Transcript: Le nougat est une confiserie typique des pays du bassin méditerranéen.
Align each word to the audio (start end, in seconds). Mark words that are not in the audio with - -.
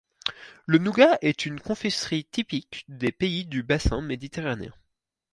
Le 0.65 0.79
nougat 0.79 1.19
est 1.21 1.45
une 1.45 1.59
confiserie 1.59 2.25
typique 2.25 2.85
des 2.87 3.11
pays 3.11 3.45
du 3.45 3.61
bassin 3.61 4.01
méditerranéen. 4.01 4.73